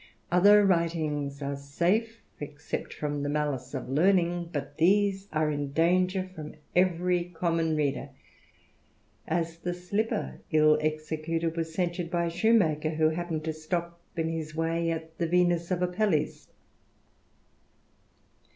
Other 0.31 0.65
writings 0.65 1.43
are 1.43 1.55
safe, 1.55 2.23
except 2.39 2.91
from 2.91 3.21
the 3.21 3.29
malice 3.29 3.75
of 3.75 3.87
learning, 3.87 4.49
but 4.51 4.77
these 4.77 5.27
are 5.31 5.51
m 5.51 5.67
danger 5.67 6.27
from 6.33 6.55
eveay 6.75 7.31
common 7.35 7.75
reader; 7.75 8.09
as 9.27 9.59
the 9.59 9.75
slipper 9.75 10.41
ill 10.51 10.79
executed 10.81 11.55
was 11.55 11.75
censured 11.75 12.07
\if 12.07 12.13
a 12.15 12.29
shoemaker 12.31 12.89
who 12.95 13.09
happened 13.09 13.43
to 13.43 13.53
stop 13.53 14.01
in 14.17 14.27
his 14.29 14.55
way 14.55 14.89
at 14.89 15.19
the 15.19 15.27
Veinit 15.27 15.69
of 15.69 15.81
Apeiles. 15.83 16.47